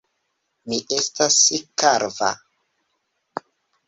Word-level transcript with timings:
Mi 0.71 0.77
estas 0.95 1.37
kalva. 1.83 2.31